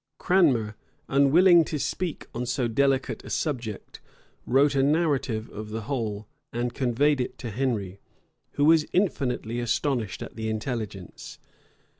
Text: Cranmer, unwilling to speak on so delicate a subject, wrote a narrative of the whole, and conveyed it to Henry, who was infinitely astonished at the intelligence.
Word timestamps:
Cranmer, 0.17 0.75
unwilling 1.07 1.63
to 1.65 1.77
speak 1.77 2.25
on 2.33 2.47
so 2.47 2.67
delicate 2.67 3.23
a 3.23 3.29
subject, 3.29 4.01
wrote 4.47 4.73
a 4.73 4.81
narrative 4.81 5.47
of 5.51 5.69
the 5.69 5.81
whole, 5.81 6.27
and 6.51 6.73
conveyed 6.73 7.21
it 7.21 7.37
to 7.37 7.51
Henry, 7.51 7.99
who 8.53 8.65
was 8.65 8.87
infinitely 8.93 9.59
astonished 9.59 10.23
at 10.23 10.35
the 10.35 10.49
intelligence. 10.49 11.37